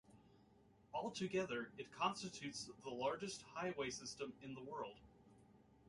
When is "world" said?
4.63-4.97